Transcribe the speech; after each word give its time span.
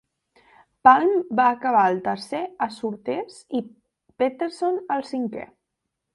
Palm 0.87 1.11
va 1.39 1.45
acabar 1.57 1.83
el 1.89 1.99
tercer 2.07 2.39
a 2.67 2.69
Surtees 2.79 3.37
i 3.61 3.63
Peterson 4.25 4.83
el 4.99 5.07
cinquè. 5.13 5.47